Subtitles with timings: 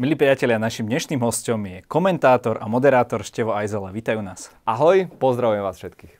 [0.00, 3.92] Milí priatelia, našim dnešným hostom je komentátor a moderátor Števo Ajzela.
[3.92, 4.48] Vítajú nás.
[4.64, 6.14] Ahoj, pozdravujem vás všetkých.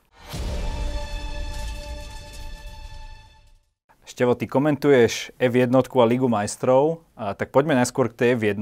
[4.04, 8.60] Števo, ty komentuješ F1 a Ligu majstrov, a tak poďme najskôr k tej F1.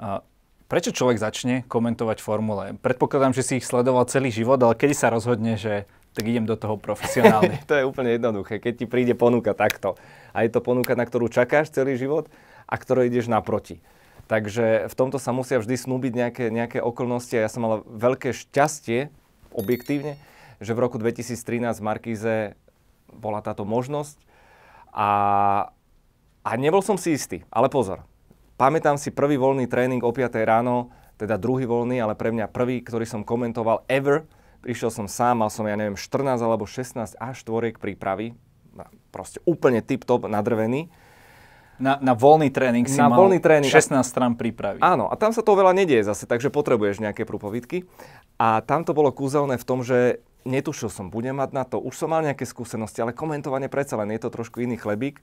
[0.00, 0.24] A
[0.72, 2.80] prečo človek začne komentovať formule?
[2.80, 5.84] Predpokladám, že si ich sledoval celý život, ale kedy sa rozhodne, že
[6.16, 7.60] tak idem do toho profesionálne?
[7.68, 8.56] to je úplne jednoduché.
[8.56, 10.00] Keď ti príde ponuka takto
[10.32, 12.32] a je to ponuka, na ktorú čakáš celý život
[12.64, 13.84] a ktorou ideš naproti
[14.24, 18.32] Takže v tomto sa musia vždy snúbiť nejaké, nejaké okolnosti a ja som mal veľké
[18.32, 19.12] šťastie,
[19.52, 20.16] objektívne,
[20.58, 21.36] že v roku 2013
[21.78, 22.34] v Markíze
[23.12, 24.18] bola táto možnosť
[24.90, 25.10] a,
[26.42, 28.02] a nebol som si istý, ale pozor.
[28.54, 32.82] Pamätám si prvý voľný tréning o 5 ráno, teda druhý voľný, ale pre mňa prvý,
[32.82, 34.26] ktorý som komentoval ever.
[34.62, 38.34] Prišiel som sám, mal som, ja neviem, 14 alebo 16 až 4 prípravy.
[39.10, 40.90] Proste úplne tip-top nadrvený.
[41.76, 43.66] Na, na voľný tréning si na mal voľný tréning.
[43.66, 44.78] 16 strán prípravy.
[44.78, 47.82] Áno, a tam sa to veľa nedieje zase, takže potrebuješ nejaké prúpovidky.
[48.38, 51.96] A tam to bolo kúzelné v tom, že netušil som, budem mať na to, už
[51.96, 55.18] som mal nejaké skúsenosti, ale komentovanie predsa len je to trošku iný chlebík.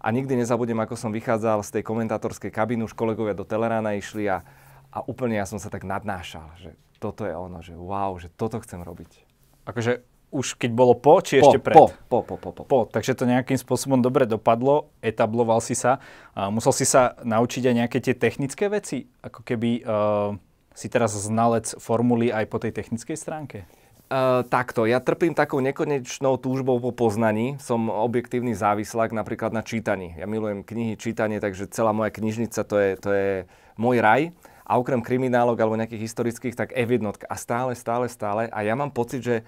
[0.00, 4.32] A nikdy nezabudnem, ako som vychádzal z tej komentátorskej kabíny, už kolegovia do Telerána išli
[4.32, 4.40] a,
[4.88, 8.56] a úplne ja som sa tak nadnášal, že toto je ono, že wow, že toto
[8.64, 9.28] chcem robiť.
[9.68, 10.00] Akože
[10.30, 11.74] už keď bolo po, či po, ešte pred?
[11.74, 12.62] Po, po, po, po, po.
[12.64, 12.80] po.
[12.86, 15.98] Takže to nejakým spôsobom dobre dopadlo, etabloval si sa.
[16.38, 19.10] A musel si sa naučiť aj nejaké tie technické veci?
[19.26, 20.38] Ako keby uh,
[20.70, 23.66] si teraz znalec formuly aj po tej technickej stránke?
[24.10, 27.58] Uh, takto, ja trpím takou nekonečnou túžbou po poznaní.
[27.62, 30.18] Som objektívny závislák napríklad na čítaní.
[30.18, 33.30] Ja milujem knihy, čítanie, takže celá moja knižnica to je, to je
[33.78, 34.34] môj raj.
[34.66, 37.26] A okrem kriminálok alebo nejakých historických, tak F1.
[37.26, 38.46] A stále, stále, stále.
[38.54, 39.42] A ja mám pocit, že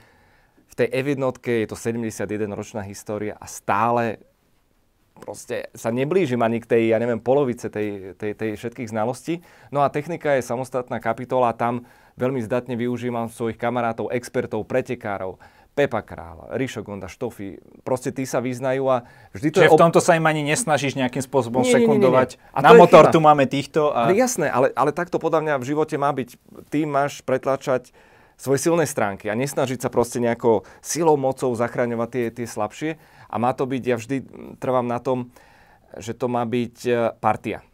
[0.73, 4.25] v tej F1 je to 71 ročná história a stále
[5.23, 9.45] proste sa neblížim ani k tej, ja neviem, polovice tej, tej, tej všetkých znalostí.
[9.71, 11.85] No a technika je samostatná kapitola, tam
[12.17, 15.39] veľmi zdatne využívam svojich kamarátov, expertov, pretekárov,
[15.73, 19.77] Pepa Král, Rišo Gonda, Štofy, proste tí sa vyznajú a vždy to Čiže je...
[19.77, 22.37] v tomto sa im ani nesnažíš nejakým spôsobom nie, sekundovať.
[22.37, 22.57] Nie, nie, nie.
[22.57, 23.89] A Na motor tu máme týchto.
[23.89, 24.13] A...
[24.13, 26.37] Ale jasné, ale, ale takto podľa mňa v živote má byť.
[26.69, 27.89] Ty máš pretlačať
[28.37, 32.91] svoje silné stránky a nesnažiť sa proste nejako silou, mocou zachraňovať tie, tie slabšie.
[33.33, 34.17] A má to byť, ja vždy
[34.61, 35.33] trvám na tom,
[35.97, 37.65] že to má byť e, partia.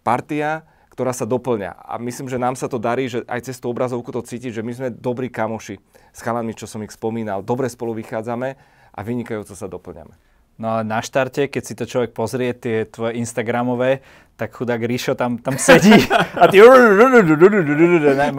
[0.00, 0.64] Partia,
[0.96, 1.76] ktorá sa doplňa.
[1.76, 4.64] A myslím, že nám sa to darí, že aj cez tú obrazovku to cítiť, že
[4.64, 5.76] my sme dobrí kamoši
[6.12, 7.44] s chalami, čo som ich spomínal.
[7.44, 8.56] Dobre spolu vychádzame
[8.96, 10.16] a vynikajúco sa doplňame.
[10.56, 14.00] No ale na štarte, keď si to človek pozrie, tie tvoje Instagramové,
[14.36, 15.96] tak chudák Ríšo tam, tam sedí
[16.36, 16.60] a ty...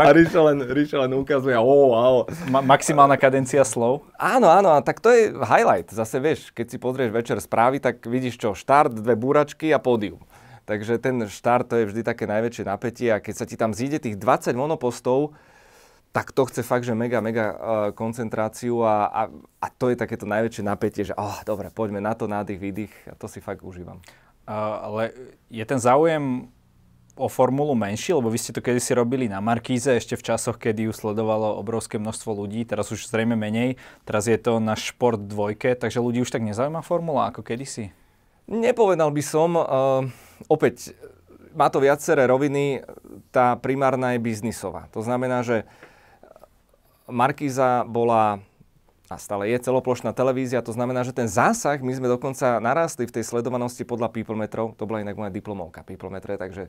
[0.06, 2.16] A Ríšo len, Ríšo len ukazuje, oh, wow.
[2.54, 4.06] Ma- maximálna kadencia slov.
[4.22, 5.90] Áno, áno, tak to je highlight.
[5.90, 10.22] Zase vieš, keď si pozrieš večer správy, tak vidíš čo, štart, dve búračky a pódium.
[10.70, 13.98] Takže ten štart to je vždy také najväčšie napätie a keď sa ti tam zíde
[13.98, 15.34] tých 20 monopostov,
[16.12, 17.58] tak to chce fakt, že mega, mega uh,
[17.94, 19.22] koncentráciu a, a,
[19.64, 23.14] a to je takéto najväčšie napätie, že oh, dobre, poďme na to, nádych, výdych a
[23.16, 24.02] to si fakt užívam.
[24.48, 25.12] Ale
[25.52, 26.48] je ten záujem
[27.18, 30.88] o formulu menší, lebo vy ste to kedysi robili na Markíze, ešte v časoch, kedy
[30.88, 35.74] ju sledovalo obrovské množstvo ľudí, teraz už zrejme menej, teraz je to na šport dvojke,
[35.74, 37.90] takže ľudí už tak nezaujíma formula ako kedysi?
[38.48, 39.66] Nepovedal by som, uh,
[40.48, 40.94] opäť
[41.58, 42.86] má to viaceré roviny,
[43.34, 44.86] tá primárna je biznisová.
[44.94, 45.66] To znamená, že
[47.10, 48.46] Markíza bola
[49.08, 53.16] a stále je celoplošná televízia, to znamená, že ten zásah, my sme dokonca narastli v
[53.16, 56.68] tej sledovanosti podľa people metrov, to bola inak moja diplomovka people metre, takže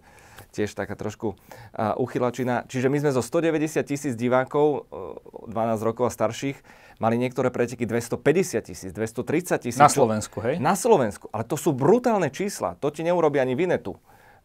[0.54, 2.62] tiež taká trošku uh, uchylačina.
[2.70, 6.62] Čiže my sme zo 190 tisíc divákov, uh, 12 rokov a starších,
[7.02, 9.82] mali niektoré preteky 250 tisíc, 230 tisíc.
[9.82, 10.62] Na Slovensku, hej?
[10.62, 13.98] Na Slovensku, ale to sú brutálne čísla, to ti neurobi ani Vinetu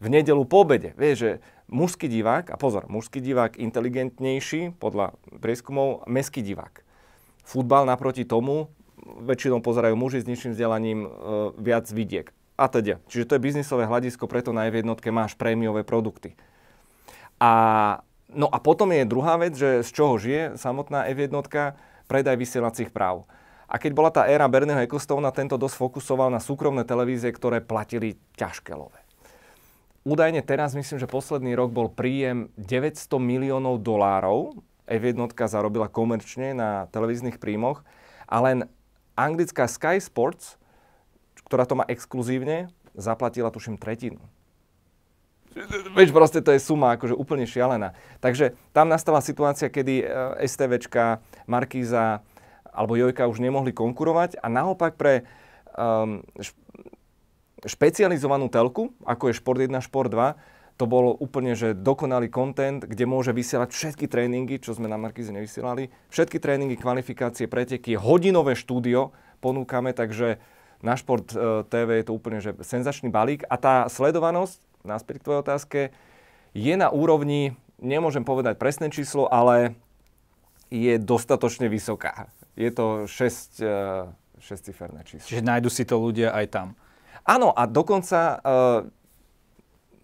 [0.04, 0.92] v nedelu po obede.
[1.00, 1.32] Vieš, že
[1.72, 6.83] mužský divák, a pozor, mužský divák inteligentnejší podľa prieskumov, meský divák.
[7.44, 8.72] Futbal naproti tomu,
[9.04, 11.10] väčšinou pozerajú muži s nižším vzdelaním e,
[11.60, 12.32] viac vidiek.
[12.56, 13.02] A teda.
[13.10, 16.38] Čiže to je biznisové hľadisko, preto na jednotke máš prémiové produkty.
[17.42, 17.52] A,
[18.32, 21.34] no a potom je druhá vec, že z čoho žije samotná F1,
[22.08, 23.26] predaj vysielacích práv.
[23.68, 28.22] A keď bola tá éra Bernieho Ecclestona, tento dosť fokusoval na súkromné televízie, ktoré platili
[28.38, 28.94] ťažké love.
[30.04, 34.52] Údajne teraz myslím, že posledný rok bol príjem 900 miliónov dolárov.
[34.94, 35.18] F1
[35.50, 37.82] zarobila komerčne na televíznych príjmoch
[38.30, 38.70] a len
[39.18, 40.62] anglická Sky Sports,
[41.50, 44.22] ktorá to má exkluzívne, zaplatila tuším tretinu.
[45.94, 47.94] Vieš, proste to je suma akože úplne šialená.
[48.18, 50.06] Takže tam nastala situácia, kedy eh,
[50.50, 52.26] STVčka, Markíza
[52.74, 55.30] alebo Jojka už nemohli konkurovať a naopak pre
[55.78, 56.26] um,
[57.62, 60.34] špecializovanú telku, ako je Šport 1, Šport 2,
[60.74, 65.30] to bol úplne že dokonalý content, kde môže vysielať všetky tréningy, čo sme na Markize
[65.30, 65.94] nevysielali.
[66.10, 70.42] Všetky tréningy, kvalifikácie, preteky, hodinové štúdio ponúkame, takže
[70.82, 73.46] na Šport e, TV je to úplne že senzačný balík.
[73.48, 75.80] A tá sledovanosť, náspäť k tvojej otázke,
[76.58, 79.78] je na úrovni, nemôžem povedať presné číslo, ale
[80.74, 82.34] je dostatočne vysoká.
[82.58, 83.62] Je to 6,
[84.42, 85.26] 6 ciferné číslo.
[85.30, 86.68] Čiže nájdu si to ľudia aj tam.
[87.24, 88.42] Áno, a dokonca uh,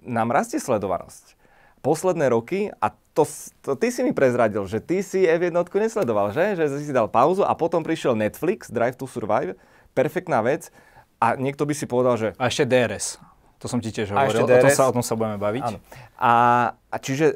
[0.09, 1.37] nám rastie sledovanosť.
[1.79, 3.23] Posledné roky, a to,
[3.63, 6.59] to ty si mi prezradil, že ty si F1 nesledoval, že?
[6.59, 9.55] Že si dal pauzu a potom prišiel Netflix, Drive to Survive,
[9.95, 10.73] perfektná vec.
[11.19, 12.27] A niekto by si povedal, že...
[12.39, 13.19] A ešte DRS.
[13.59, 15.63] To som ti tiež hovoril, o tom, sa, o tom sa budeme baviť.
[15.67, 15.79] Áno.
[16.15, 16.33] A,
[16.71, 17.35] a čiže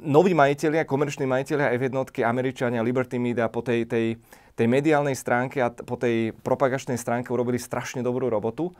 [0.00, 4.16] noví majiteľia, komerční majiteľia F1, Američania, Liberty Media po tej, tej,
[4.56, 8.72] tej mediálnej stránke a po tej propagačnej stránke urobili strašne dobrú robotu.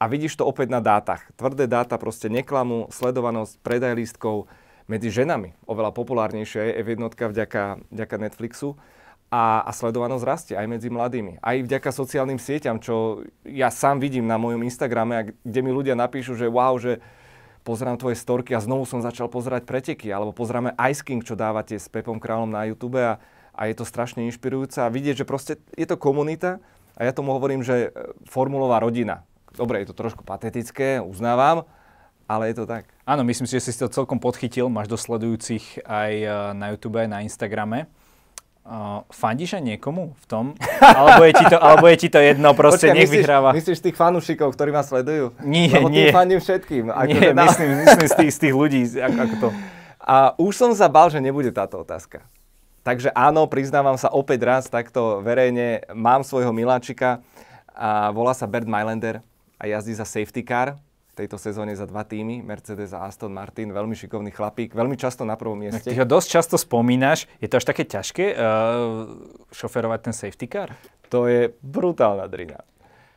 [0.00, 1.28] A vidíš to opäť na dátach.
[1.36, 4.48] Tvrdé dáta, proste neklamú, sledovanosť, predaj lístkov
[4.88, 5.52] medzi ženami.
[5.68, 8.80] Oveľa populárnejšia je F1 vďaka, vďaka Netflixu.
[9.30, 11.38] A, a sledovanosť rastie aj medzi mladými.
[11.38, 16.34] Aj vďaka sociálnym sieťam, čo ja sám vidím na mojom Instagrame, kde mi ľudia napíšu,
[16.34, 16.98] že wow, že
[17.62, 21.78] pozerám tvoje storky a znovu som začal pozerať preteky, alebo pozeráme Ice King, čo dávate
[21.78, 23.22] s Pepom Kráľom na YouTube a,
[23.54, 26.58] a je to strašne inšpirujúce a vidieť, že proste je to komunita
[26.98, 29.29] a ja tomu hovorím, že e, formulová rodina.
[29.54, 31.66] Dobre, je to trošku patetické, uznávam,
[32.30, 32.86] ale je to tak.
[33.02, 34.70] Áno, myslím si, že si to celkom podchytil.
[34.70, 37.90] Máš dosledujúcich aj e, na YouTube, aj na Instagrame.
[38.60, 40.44] Uh, fandíš aj niekomu v tom?
[41.00, 43.50] Alebo je ti to, alebo je ti to jedno, proste Počkaj, nech myslíš, vyhráva?
[43.56, 45.32] Myslíš tých fanúšikov, ktorí ma sledujú?
[45.42, 46.12] Nie, Lebo nie.
[46.12, 46.92] fandím všetkým.
[46.92, 47.48] Ako nie, na...
[47.50, 49.48] myslím, myslím z, tých, z tých ľudí, ako, ako to.
[49.98, 52.20] A už som sa bal, že nebude táto otázka.
[52.84, 55.82] Takže áno, priznávam sa opäť raz takto verejne.
[55.96, 57.24] Mám svojho miláčika
[57.74, 59.24] a volá sa Bert Mylander
[59.60, 60.80] a jazdí za safety car
[61.20, 65.36] tejto sezóne za dva týmy, Mercedes a Aston Martin, veľmi šikovný chlapík, veľmi často na
[65.36, 65.92] prvom mieste.
[65.92, 69.04] Ty ho dosť často spomínaš, je to až také ťažké uh,
[69.52, 70.72] šoferovať ten safety car?
[71.12, 72.64] To je brutálna drina.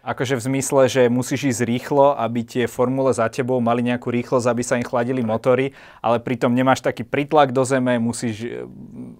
[0.03, 4.51] Akože v zmysle, že musíš ísť rýchlo, aby tie formule za tebou mali nejakú rýchlosť,
[4.51, 5.71] aby sa im chladili motory,
[6.03, 8.67] ale pritom nemáš taký pritlak do zeme, musíš e,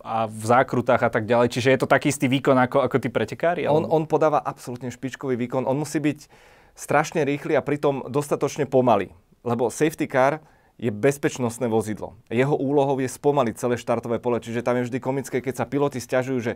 [0.04, 1.56] a v zákrutách a tak ďalej.
[1.56, 3.64] Čiže je to taký istý výkon ako, ako tí pretekári?
[3.64, 5.64] On, on podáva absolútne špičkový výkon.
[5.64, 6.28] On musí byť
[6.74, 9.14] strašne rýchly a pritom dostatočne pomalý.
[9.46, 10.42] Lebo safety car
[10.82, 12.18] je bezpečnostné vozidlo.
[12.34, 16.02] Jeho úlohou je spomaliť celé štartové pole, čiže tam je vždy komické, keď sa piloti
[16.02, 16.54] stiažujú, že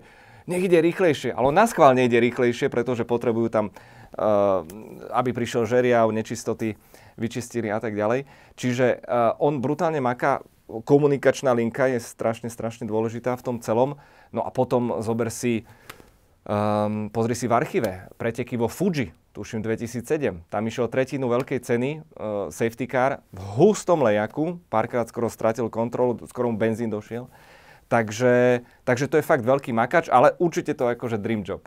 [0.50, 4.64] nech ide rýchlejšie, ale na schvál nejde rýchlejšie, pretože potrebujú tam, uh,
[5.14, 6.80] aby prišiel žeriav, nečistoty,
[7.20, 8.26] vyčistili a tak ďalej.
[8.58, 13.96] Čiže uh, on brutálne maká, komunikačná linka je strašne, strašne dôležitá v tom celom.
[14.36, 15.64] No a potom zober si,
[16.48, 20.48] um, pozri si v archíve, preteky vo Fuji, tuším 2007.
[20.48, 26.24] Tam išiel tretinu veľkej ceny, uh, safety car, v hustom lejaku, párkrát skoro stratil kontrolu,
[26.26, 27.28] skoro mu benzín došiel.
[27.88, 31.64] Takže, takže to je fakt veľký makač, ale určite to je akože dream job.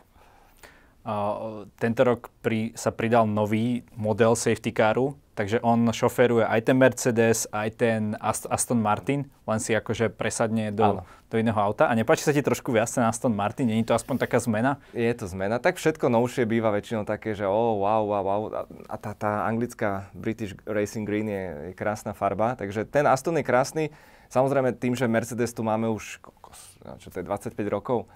[1.01, 6.77] Uh, tento rok pri, sa pridal nový model safety caru, takže on šoferuje aj ten
[6.77, 11.01] Mercedes, aj ten Aston Martin, len si akože presadne do,
[11.31, 11.87] do iného auta.
[11.87, 13.71] A nepáči sa ti trošku viac ten Aston Martin?
[13.71, 14.77] Není to aspoň taká zmena?
[14.91, 15.57] Je to zmena.
[15.57, 18.41] Tak všetko novšie býva väčšinou také, že oh, wow, wow, wow.
[18.91, 22.59] A tá, tá anglická British Racing Green je, je krásna farba.
[22.59, 23.85] Takže ten Aston je krásny.
[24.27, 26.19] Samozrejme tým, že Mercedes tu máme už,
[26.99, 28.07] čo to je, 25 rokov,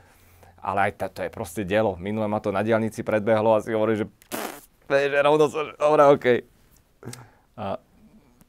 [0.60, 2.00] ale aj to, to je proste dielo.
[2.00, 4.08] Minule ma to na diálnici predbehlo a si hovorí, že
[4.86, 6.26] že rovno sa, dobre, OK.
[7.56, 7.80] A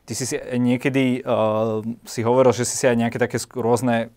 [0.07, 4.15] ty si si niekedy uh, si hovoril, že si si aj nejaké také rôzne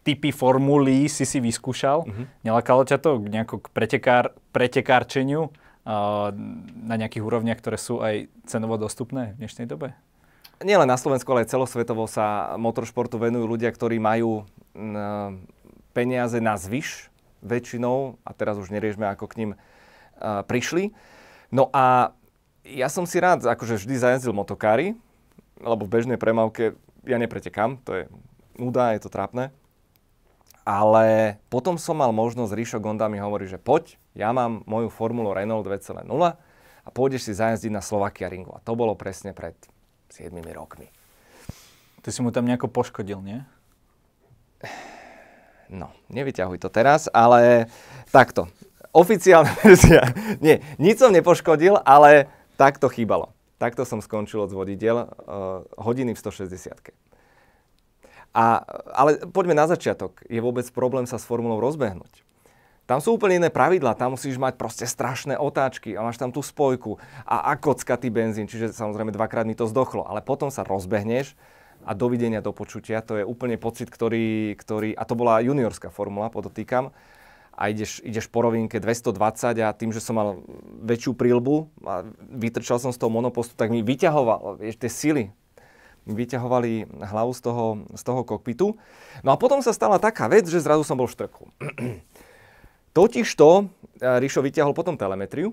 [0.00, 2.08] typy formulí si si vyskúšal.
[2.08, 2.24] Uh-huh.
[2.40, 6.32] Nelakalo ťa to nejako k pretekár, pretekárčeniu uh,
[6.82, 9.92] na nejakých úrovniach, ktoré sú aj cenovo dostupné v dnešnej dobe?
[10.60, 15.36] Nielen na Slovensku, ale aj celosvetovo sa motoršportu venujú ľudia, ktorí majú uh,
[15.92, 17.08] peniaze na zvyš
[17.40, 20.92] väčšinou, a teraz už neriešme, ako k ním uh, prišli.
[21.48, 22.12] No a
[22.64, 24.96] ja som si rád akože vždy zajazdil motokári,
[25.60, 28.02] lebo v bežnej premávke ja nepretekám, to je
[28.60, 29.52] nuda, je to trápne.
[30.64, 35.32] Ale potom som mal možnosť, Ríšo Gonda mi hovorí, že poď, ja mám moju formulu
[35.32, 36.04] Renault 2.0
[36.84, 38.52] a pôjdeš si zajazdiť na Slovakia Ringu.
[38.52, 39.56] A to bolo presne pred
[40.12, 40.92] 7 rokmi.
[42.00, 43.40] Ty si mu tam nejako poškodil, nie?
[45.70, 47.70] No, nevyťahuj to teraz, ale
[48.10, 48.50] takto.
[48.90, 50.02] Oficiálna verzia.
[50.42, 52.26] Nie, nič som nepoškodil, ale
[52.60, 53.32] takto chýbalo.
[53.56, 56.92] Takto som skončil od vodidiel uh, hodiny v 160
[58.30, 58.62] a,
[58.94, 60.22] ale poďme na začiatok.
[60.30, 62.22] Je vôbec problém sa s formulou rozbehnúť?
[62.86, 66.42] Tam sú úplne iné pravidlá, tam musíš mať proste strašné otáčky a máš tam tú
[66.42, 71.38] spojku a, a kockatý benzín, čiže samozrejme dvakrát mi to zdochlo, ale potom sa rozbehneš
[71.86, 76.34] a dovidenia do počutia, to je úplne pocit, ktorý, ktorý a to bola juniorská formula,
[76.34, 76.90] podotýkam,
[77.60, 80.40] a ideš, ideš po rovinke 220 a tým, že som mal
[80.80, 85.24] väčšiu prílbu a vytrčal som z toho monopostu, tak mi vyťahoval, vieš, tie sily,
[86.08, 88.80] vyťahovali hlavu z toho, z toho kokpitu.
[89.20, 91.44] No a potom sa stala taká vec, že zrazu som bol v štrku.
[92.96, 93.64] Totižto e,
[94.24, 95.52] Ríšo vyťahol potom telemetriu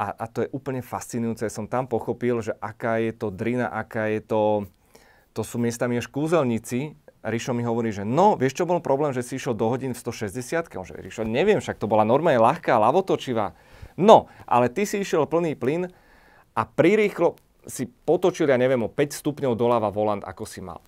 [0.00, 1.44] a, a to je úplne fascinujúce.
[1.52, 4.42] Som tam pochopil, že aká je to drina, aká je to...
[5.32, 6.92] To sú miestami až kúzelníci.
[7.22, 10.00] Ríšo mi hovorí, že no, vieš čo bol problém, že si išiel do hodín v
[10.02, 13.54] 160 On že Ríšo, neviem, však to bola normálne ľahká, lavotočivá.
[13.94, 15.86] No, ale ty si išiel plný plyn
[16.58, 20.82] a prirýchlo si potočil, ja neviem, o 5 stupňov doľava volant, ako si mal.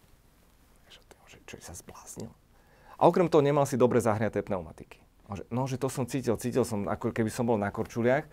[0.91, 2.31] Že, čo sa zbláznil?
[2.99, 4.99] A okrem toho nemal si dobre zahriaté pneumatiky.
[5.55, 8.27] No, že to som cítil, cítil som, ako keby som bol na korčuliach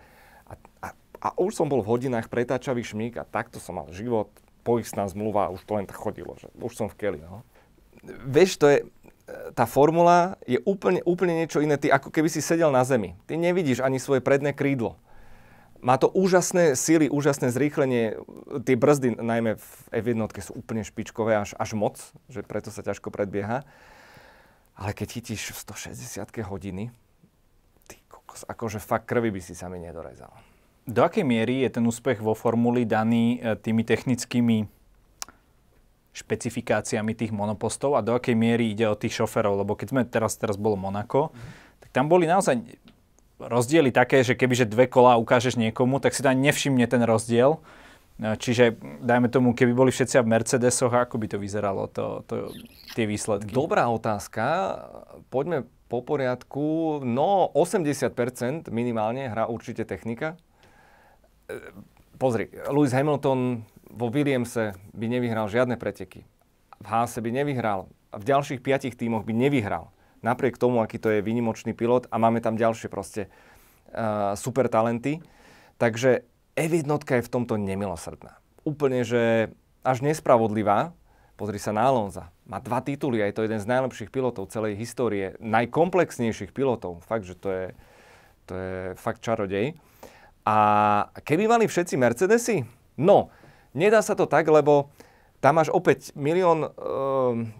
[0.44, 0.54] a,
[0.84, 0.88] a,
[1.22, 4.28] a už som bol v hodinách pretáčavý šmík a takto som mal život,
[4.62, 7.20] poistná zmluva, už to len tak chodilo, že už som v keli.
[7.22, 7.42] No.
[8.04, 8.78] Vieš, to je,
[9.54, 11.78] tá formula je úplne, úplne niečo iné.
[11.78, 13.14] Ty ako keby si sedel na zemi.
[13.30, 14.98] Ty nevidíš ani svoje predné krídlo.
[15.82, 18.14] Má to úžasné síly, úžasné zrýchlenie.
[18.62, 21.98] Tie brzdy, najmä v F1, sú úplne špičkové, až, až moc,
[22.30, 23.66] že preto sa ťažko predbieha.
[24.78, 25.58] Ale keď chytíš v
[25.90, 26.94] 160 hodiny,
[27.90, 30.30] ty kokos, akože fakt krvi by si sa mi nedorezal.
[30.86, 34.66] Do akej miery je ten úspech vo formuli daný e, tými technickými
[36.12, 39.60] špecifikáciami tých monopostov a do akej miery ide o tých šoferov?
[39.64, 41.40] Lebo keď sme teraz, teraz bolo Monako, mm.
[41.84, 42.60] tak tam boli naozaj
[43.42, 47.58] rozdiely také, že kebyže dve kola ukážeš niekomu, tak si tam nevšimne ten rozdiel
[48.20, 52.52] No, čiže dajme tomu, keby boli všetci v Mercedesoch, ako by to vyzeralo, to, to,
[52.92, 53.50] tie výsledky?
[53.50, 54.44] Dobrá otázka.
[55.32, 57.00] Poďme po poriadku.
[57.02, 60.36] No, 80% minimálne hrá určite technika.
[61.48, 61.58] E,
[62.20, 66.24] pozri, Lewis Hamilton vo Williamse by nevyhral žiadne preteky.
[66.82, 67.92] V Haase by nevyhral.
[68.12, 69.92] V ďalších piatich tímoch by nevyhral.
[70.24, 73.28] Napriek tomu, aký to je výnimočný pilot a máme tam ďalšie proste
[73.92, 75.20] uh, super talenty.
[75.76, 78.38] Takže F1 je v tomto nemilosrdná.
[78.62, 79.22] Úplne, že
[79.82, 80.94] až nespravodlivá.
[81.34, 82.30] Pozri sa na Alonza.
[82.46, 85.34] Má dva tituly a je to jeden z najlepších pilotov celej histórie.
[85.42, 87.02] Najkomplexnejších pilotov.
[87.02, 87.66] Fakt, že to je,
[88.46, 89.74] to je fakt čarodej.
[90.46, 90.56] A
[91.26, 92.62] keby mali všetci Mercedesy?
[93.00, 93.32] No,
[93.72, 94.92] nedá sa to tak, lebo
[95.42, 96.68] tam máš opäť milión e,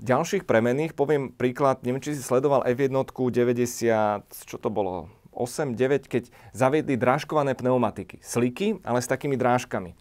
[0.07, 0.95] ďalších premených.
[0.95, 6.95] Poviem príklad, neviem, či si sledoval F1 90, čo to bolo, 8, 9, keď zaviedli
[6.95, 8.23] drážkované pneumatiky.
[8.23, 9.99] Sliky, ale s takými drážkami.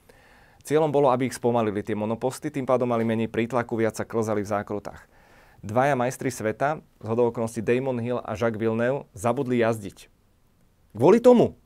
[0.62, 4.46] Cieľom bolo, aby ich spomalili tie monoposty, tým pádom mali menej prítlaku, viac sa klzali
[4.46, 5.10] v zákrutách.
[5.66, 10.10] Dvaja majstri sveta, z hodovokonosti Damon Hill a Jacques Villeneuve, zabudli jazdiť.
[10.94, 11.58] Kvôli tomu.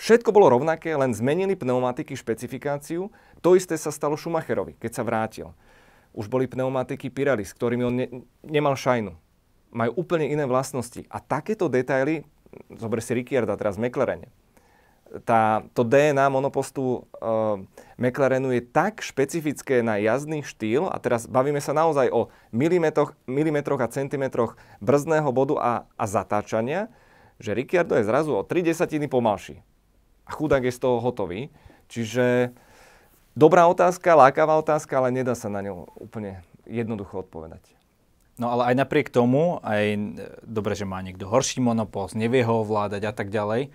[0.00, 3.12] Všetko bolo rovnaké, len zmenili pneumatiky špecifikáciu.
[3.44, 5.52] To isté sa stalo Schumacherovi, keď sa vrátil.
[6.16, 8.06] Už boli pneumatiky Pirelli, s ktorými on ne,
[8.40, 9.12] nemal šajnu.
[9.76, 11.04] Majú úplne iné vlastnosti.
[11.12, 12.24] A takéto detaily
[12.80, 14.32] zober si Ricciarda teraz v.
[15.26, 17.58] Tá, to DNA monopostu uh,
[17.98, 23.82] McLarenu je tak špecifické na jazdný štýl, a teraz bavíme sa naozaj o milimetroch, milimetroch
[23.82, 26.86] a centimetroch brzdného bodu a, a zatáčania,
[27.42, 29.66] že Ricciardo je zrazu o 3 desatiny pomalší.
[30.30, 31.50] A chudák je z toho hotový.
[31.90, 32.54] Čiže
[33.34, 37.66] dobrá otázka, lákavá otázka, ale nedá sa na ňu úplne jednoducho odpovedať.
[38.38, 39.98] No ale aj napriek tomu, aj e,
[40.46, 43.74] dobre, že má niekto horší monopost, nevie ho ovládať a tak ďalej,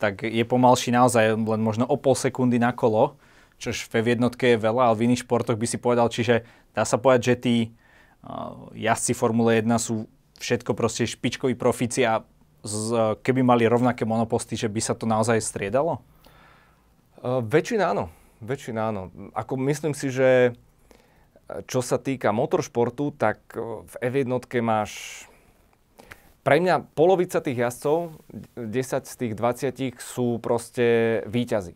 [0.00, 3.18] tak je pomalší naozaj len možno o pol sekundy na kolo,
[3.60, 7.00] čož v jednotke je veľa, ale v iných športoch by si povedal, čiže dá sa
[7.00, 7.56] povedať, že tí
[8.24, 10.04] uh, jazdci Formule 1 sú
[10.36, 12.20] všetko proste špičkoví profici a
[12.66, 16.02] z, keby mali rovnaké monoposty, že by sa to naozaj striedalo?
[17.22, 18.12] Uh, väčšina áno.
[18.42, 19.08] Väčšina áno.
[19.32, 20.52] Ako myslím si, že
[21.70, 24.26] čo sa týka motoršportu, tak e, v F1
[24.66, 25.24] máš
[26.42, 28.22] pre mňa polovica tých jazdcov,
[28.54, 31.74] 10 z tých 20 sú proste výťazi.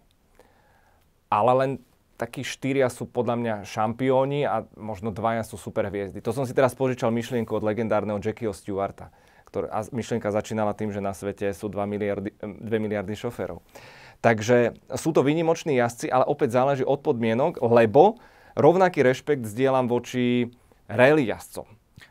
[1.30, 1.70] Ale len
[2.14, 6.23] takí štyria sú podľa mňa šampióni a možno dvaja sú super hviezdy.
[6.23, 9.11] To som si teraz požičal myšlienku od legendárneho Jackieho Stewarta.
[9.50, 13.59] Ktorý, a myšlienka začínala tým, že na svete sú 2 miliardy, 2 miliardy šoférov.
[14.23, 18.23] Takže sú to výnimoční jazdci, ale opäť záleží od podmienok, lebo
[18.54, 20.54] rovnaký rešpekt zdieľam voči
[20.87, 21.66] rally jazdcom.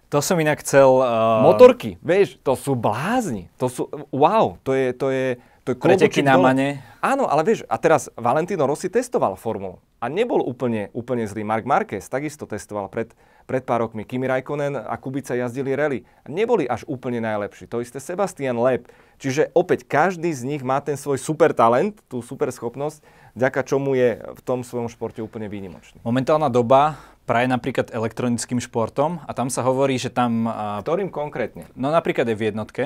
[0.09, 0.89] To som inak chcel...
[0.89, 1.45] Uh...
[1.45, 3.47] Motorky, vieš, to sú blázni.
[3.61, 5.27] To sú, wow, to je, to je,
[5.63, 6.81] to je Preteky na mane.
[6.97, 11.45] Áno, ale vieš, a teraz Valentino Rossi testoval formulu a nebol úplne, úplne zlý.
[11.45, 13.13] Mark Marquez takisto testoval pred,
[13.49, 14.05] pred pár rokmi.
[14.05, 16.05] Kimi Raikkonen a Kubica jazdili rally.
[16.29, 17.65] Neboli až úplne najlepší.
[17.73, 18.85] To isté Sebastian Loeb.
[19.17, 23.01] Čiže opäť každý z nich má ten svoj super talent, tú super schopnosť,
[23.33, 25.97] vďaka čomu je v tom svojom športe úplne výnimočný.
[26.05, 30.45] Momentálna doba praje napríklad elektronickým športom a tam sa hovorí, že tam...
[30.85, 31.65] Ktorým konkrétne?
[31.73, 32.83] No napríklad aj v jednotke.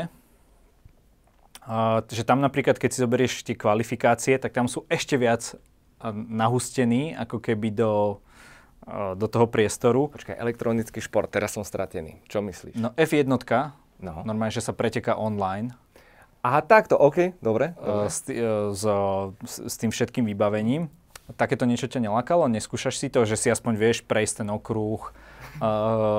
[1.63, 5.55] A, že tam napríklad, keď si zoberieš tie kvalifikácie, tak tam sú ešte viac
[5.99, 8.19] a, nahustení, ako keby do,
[9.15, 10.11] do toho priestoru.
[10.11, 12.19] Počkaj, elektronický šport, teraz som stratený.
[12.27, 12.75] Čo myslíš?
[12.75, 13.27] No F1,
[14.03, 14.19] No.
[14.27, 15.71] normálne, že sa preteká online.
[16.43, 17.71] Aha, takto, OK, dobre.
[17.79, 18.11] Uh, dobre.
[18.11, 18.27] s,
[18.75, 20.91] s, s, tým všetkým vybavením.
[21.39, 22.51] Takéto niečo ťa nelakalo?
[22.51, 25.63] Neskúšaš si to, že si aspoň vieš prejsť ten okruh uh,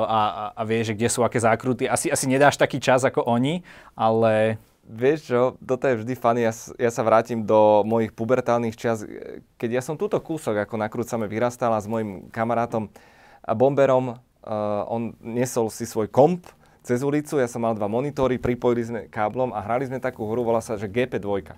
[0.08, 1.84] a, a, a vieš, kde sú aké zákruty?
[1.84, 3.60] Asi, asi nedáš taký čas ako oni,
[3.92, 9.00] ale Vieš čo, toto je vždy funny, ja, ja sa vrátim do mojich pubertálnych čas,
[9.00, 12.92] e, keď ja som túto kúsok, ako nakrúcame, vyrastala s mojim kamarátom
[13.40, 16.44] a Bomberom, uh, on nesol si svoj komp
[16.84, 20.44] cez ulicu, ja som mal dva monitory, pripojili sme káblom a hrali sme takú hru,
[20.44, 21.56] volá sa, že GP2.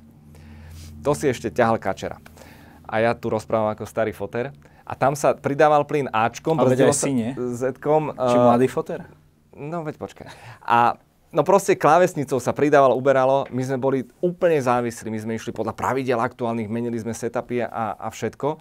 [1.02, 2.23] To si ešte ťahal kačera.
[2.87, 4.54] A ja tu rozprávam ako starý foter.
[4.87, 7.35] A tam sa pridával plyn Ačkom, brzdilo nie?
[7.35, 8.14] Z-kom.
[8.14, 9.02] či uh, mladý foter?
[9.50, 10.30] No veď počkaj.
[10.62, 10.95] A
[11.37, 13.45] no proste klávesnicou sa pridávalo, uberalo.
[13.52, 15.12] My sme boli úplne závislí.
[15.12, 18.57] My sme išli podľa pravidel aktuálnych, menili sme setupy a, a všetko.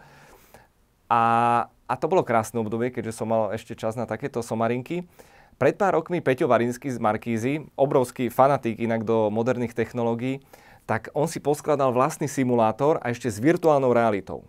[1.07, 1.23] A,
[1.71, 5.07] a to bolo krásne obdobie, keďže som mal ešte čas na takéto somarinky.
[5.55, 10.43] Pred pár rokmi Peťo Varinsky z Markízy, obrovský fanatik inak do moderných technológií,
[10.83, 14.43] tak on si poskladal vlastný simulátor a ešte s virtuálnou realitou.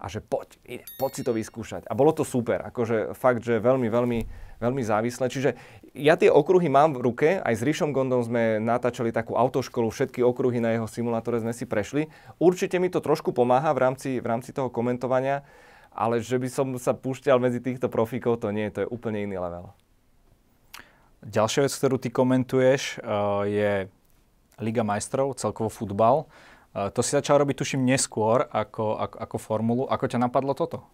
[0.00, 1.84] A že poď, ide, poď si to vyskúšať.
[1.86, 4.20] A bolo to super, akože fakt, že veľmi, veľmi,
[4.58, 5.28] veľmi závislé.
[5.28, 5.50] Čiže
[5.94, 10.22] ja tie okruhy mám v ruke, aj s Rišom Gondom sme natáčali takú autoškolu, všetky
[10.22, 12.06] okruhy na jeho simulátore sme si prešli.
[12.38, 15.42] Určite mi to trošku pomáha v rámci, v rámci toho komentovania,
[15.90, 19.42] ale že by som sa púšťal medzi týchto profíkov, to nie, to je úplne iný
[19.42, 19.74] level.
[21.26, 23.90] Ďalšia vec, ktorú ty komentuješ, uh, je
[24.62, 26.30] Liga majstrov, celkovo futbal.
[26.70, 29.82] Uh, to si začal robiť, tuším, neskôr ako, ako, ako formulu.
[29.90, 30.86] Ako ťa napadlo toto?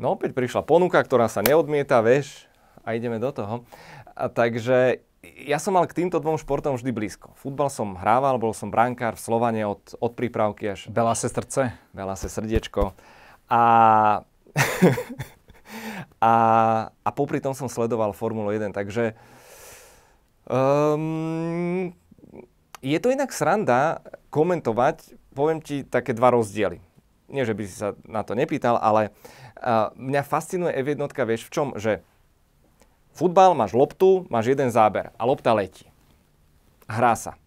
[0.00, 2.50] No opäť prišla ponuka, ktorá sa neodmieta, vieš,
[2.82, 3.64] a ideme do toho.
[4.12, 7.30] A takže ja som mal k týmto dvom športom vždy blízko.
[7.38, 11.70] Futbal som hrával, bol som brankár v Slovane od, od prípravky až Bela sestrce?
[11.94, 12.90] veľa sa srdiečko.
[13.46, 13.62] A,
[16.18, 16.32] a,
[16.90, 19.14] a popri tom som sledoval Formulu 1, takže
[20.50, 21.94] um,
[22.82, 24.02] je to inak sranda
[24.34, 26.82] komentovať, poviem ti také dva rozdiely.
[27.30, 29.14] Nie, že by si sa na to nepýtal, ale
[29.62, 31.68] uh, mňa fascinuje F1, vieš v čom?
[31.78, 32.02] Že
[33.12, 35.88] futbal, máš loptu, máš jeden záber a lopta letí.
[36.88, 37.38] Hrá sa.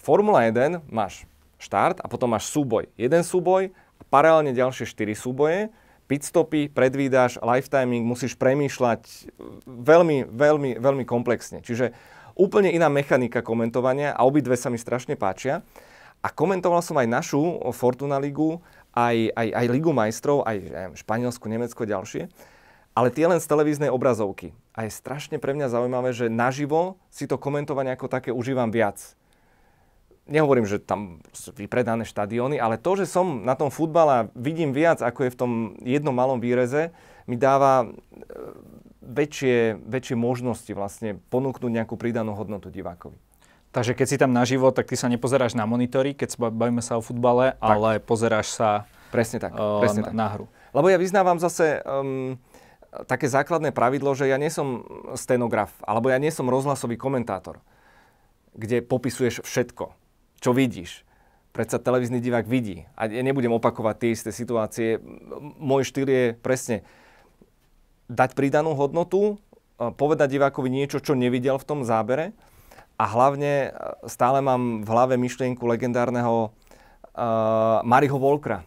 [0.00, 1.28] Formula 1 máš
[1.60, 2.88] štart a potom máš súboj.
[2.96, 5.68] Jeden súboj a paralelne ďalšie 4 súboje.
[6.10, 9.14] Pitstopy, predvídaš, lifetiming, musíš premýšľať e,
[9.68, 11.62] veľmi, veľmi, veľmi komplexne.
[11.62, 11.94] Čiže
[12.34, 15.62] úplne iná mechanika komentovania a obidve sa mi strašne páčia.
[16.20, 18.58] A komentoval som aj našu Fortuna Ligu,
[18.90, 22.26] aj, aj, aj Ligu majstrov, aj neviem, Španielsku, Nemecko, ďalšie.
[23.00, 24.52] Ale tie len z televíznej obrazovky.
[24.76, 29.16] A je strašne pre mňa zaujímavé, že naživo si to komentovanie ako také užívam viac
[30.30, 34.70] nehovorím, že tam sú vypredané štadióny, ale to, že som na tom futbale a vidím
[34.70, 35.50] viac, ako je v tom
[35.82, 36.94] jednom malom výreze,
[37.26, 37.88] mi dáva e,
[39.02, 43.18] väčšie, väčšie možnosti vlastne ponúknuť nejakú pridanú hodnotu divákovi.
[43.70, 47.02] Takže keď si tam naživo, tak ty sa nepozeráš na monitory, keď bavíme sa o
[47.02, 47.62] futbale, tak.
[47.62, 50.14] ale pozeráš sa Presne tak, uh, presne na, tak.
[50.14, 50.46] na hru.
[50.70, 52.38] Lebo ja vyznávam zase um,
[53.06, 54.82] také základné pravidlo, že ja nie som
[55.14, 57.62] stenograf, alebo ja nie som rozhlasový komentátor,
[58.54, 59.94] kde popisuješ všetko,
[60.42, 61.06] čo vidíš.
[61.50, 62.86] Predsa televízny divák vidí.
[62.94, 65.02] A ja nebudem opakovať tie isté situácie.
[65.58, 66.86] Môj štýl je presne
[68.06, 69.42] dať pridanú hodnotu,
[69.78, 72.36] povedať divákovi niečo, čo nevidel v tom zábere
[73.00, 73.68] a hlavne e,
[74.12, 76.52] stále mám v hlave myšlienku legendárneho
[77.16, 78.60] uh, Mariho Volkra,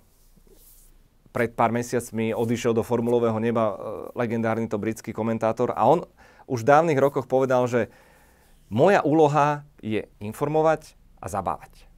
[1.33, 3.75] pred pár mesiacmi odišiel do formulového neba e,
[4.13, 6.05] legendárny to britský komentátor a on
[6.45, 7.89] už v dávnych rokoch povedal, že
[8.69, 11.89] moja úloha je informovať a zabávať.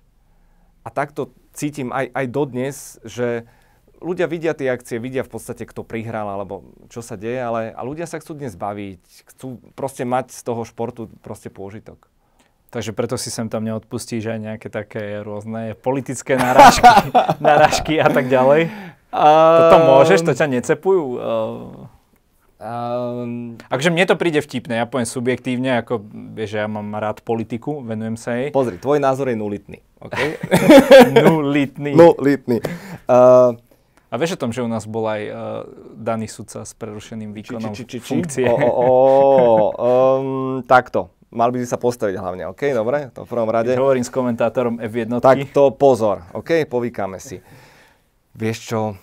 [0.85, 3.49] A takto cítim aj, aj dodnes, že
[4.03, 7.81] ľudia vidia tie akcie, vidia v podstate, kto prihral alebo čo sa deje, ale a
[7.81, 9.01] ľudia sa chcú dnes baviť,
[9.33, 12.07] chcú proste mať z toho športu proste pôžitok.
[12.69, 16.91] Takže preto si sem tam neodpustíš aj nejaké také rôzne politické narážky,
[17.39, 18.67] narážky a tak ďalej.
[19.15, 21.03] Toto môžeš, to ťa necepujú?
[21.15, 21.87] Uh,
[22.55, 27.19] Um, akože mne to príde vtipné, ja poviem subjektívne, ako vieš, že ja mám rád
[27.19, 28.49] politiku, venujem sa jej.
[28.55, 29.83] pozri, tvoj názor je nulitný.
[29.99, 30.39] Okay?
[31.25, 31.91] Nulitný.
[31.91, 32.63] Nulitný.
[33.11, 33.59] Uh,
[34.07, 35.35] a vieš o tom, že u nás bol aj uh,
[35.99, 38.45] daný sudca s prerušeným výkonom či, či, či, či, funkcie?
[38.47, 38.91] O, o, o,
[39.75, 41.11] um, takto.
[41.35, 42.71] Mal by si sa postaviť hlavne, OK?
[42.71, 43.67] Dobre, to v prvom rade.
[43.67, 45.19] Keď hovorím s komentátorom F1.
[45.19, 46.63] Tak to pozor, OK?
[46.63, 47.43] Povykáme si.
[48.35, 48.95] Vieš čo, um,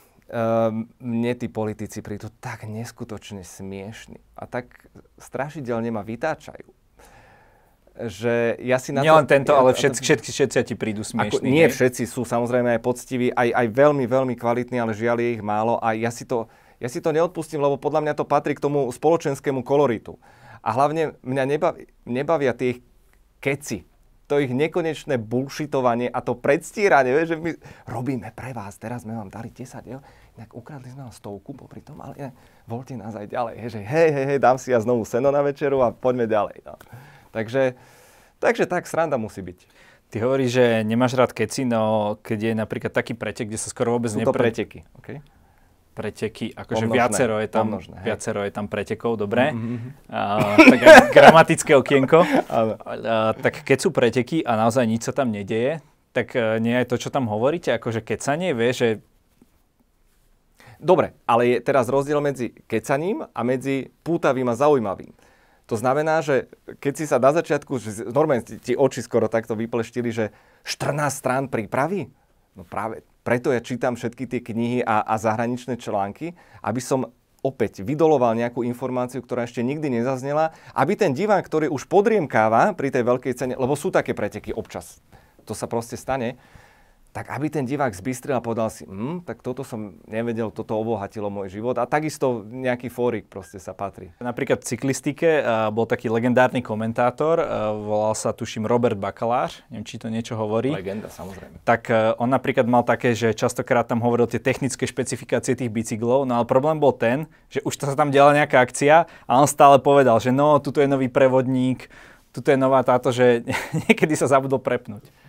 [1.00, 6.82] mne tí politici prídu tak neskutočne smiešni a tak strašidelne ma vytáčajú
[7.92, 9.36] že ja si na Nielen to...
[9.36, 11.44] tento, ja, ale všetci, všetci, všetci ti prídu smiešní.
[11.44, 11.72] Ako, nie hej?
[11.76, 15.76] všetci sú samozrejme aj poctiví, aj, aj veľmi, veľmi kvalitní, ale žiaľ je ich málo
[15.76, 16.48] a ja si, to,
[16.80, 20.16] ja si to neodpustím, lebo podľa mňa to patrí k tomu spoločenskému koloritu.
[20.64, 22.80] A hlavne mňa nebaví, nebavia tie
[23.42, 23.84] keci,
[24.30, 27.52] to ich nekonečné bullshitovanie a to predstieranie, že my
[27.84, 30.00] robíme pre vás, teraz sme vám dali 10 eur,
[30.38, 34.08] inak ukradli sme vám stovku popri tom, ale inak voľte nás aj ďalej, že hej,
[34.14, 36.64] hej, hej, dám si ja znovu seno na večeru a poďme ďalej.
[36.64, 36.78] No.
[37.34, 37.76] Takže,
[38.40, 39.58] takže tak, sranda musí byť.
[40.12, 43.96] Ty hovoríš, že nemáš rád keci, no keď je napríklad taký pretek, kde sa skoro
[43.96, 44.44] vôbec Sú to nepre...
[44.44, 45.24] preteky, okay?
[45.92, 48.06] Preteky, akože Pomnožné, viacero je tam, pomnožné, hej.
[48.08, 49.52] viacero je tam pretekov, dobre.
[49.52, 49.78] Mm-hmm.
[50.08, 50.20] A,
[50.72, 50.80] tak
[51.12, 52.24] gramatické okienko.
[52.24, 52.58] A,
[53.36, 55.84] tak keď sú preteky a naozaj nič sa tam nedeje,
[56.16, 58.88] tak e, nie je to, čo tam hovoríte, akože kecanie, vie, že
[60.82, 65.14] Dobre, ale je teraz rozdiel medzi kecaním a medzi pútavým a zaujímavým.
[65.70, 66.50] To znamená, že
[66.82, 70.34] keď si sa na začiatku, že normálne ti, ti oči skoro takto vypleštili, že
[70.66, 72.10] 14 strán prípravy,
[72.58, 77.10] no práve preto ja čítam všetky tie knihy a, a zahraničné články, aby som
[77.42, 82.94] opäť vydoloval nejakú informáciu, ktorá ešte nikdy nezaznela, aby ten divák, ktorý už podriemkáva pri
[82.94, 85.02] tej veľkej cene, lebo sú také preteky občas,
[85.42, 86.38] to sa proste stane,
[87.12, 91.28] tak aby ten divák zbystril a povedal si, hm, tak toto som nevedel, toto obohatilo
[91.28, 94.16] môj život a takisto nejaký fórik proste sa patrí.
[94.16, 99.84] Napríklad v cyklistike uh, bol taký legendárny komentátor, uh, volal sa tuším Robert Bakaláš, neviem,
[99.84, 100.72] či to niečo hovorí.
[100.72, 101.60] Legenda, samozrejme.
[101.68, 106.24] Tak uh, on napríklad mal také, že častokrát tam hovoril tie technické špecifikácie tých bicyklov,
[106.24, 109.76] no ale problém bol ten, že už sa tam diala nejaká akcia a on stále
[109.84, 111.92] povedal, že no, tuto je nový prevodník,
[112.32, 113.44] tuto je nová táto, že
[113.84, 115.21] niekedy sa zabudol prepnúť.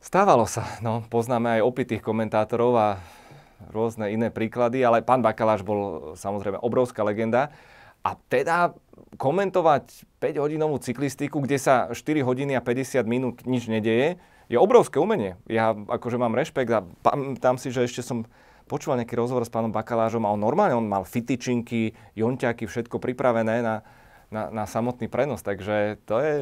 [0.00, 2.88] Stávalo sa, no, poznáme aj opitých komentátorov a
[3.68, 7.52] rôzne iné príklady, ale pán Bakaláš bol samozrejme obrovská legenda.
[8.00, 8.72] A teda
[9.20, 14.16] komentovať 5-hodinovú cyklistiku, kde sa 4 hodiny a 50 minút nič nedeje,
[14.48, 15.36] je obrovské umenie.
[15.44, 18.24] Ja akože mám rešpekt a pamätám si, že ešte som
[18.72, 23.60] počúval nejaký rozhovor s pánom Bakalážom a on normálne, on mal fitičinky, jonťaky, všetko pripravené
[23.60, 23.84] na,
[24.32, 26.34] na, na samotný prenos, takže to je...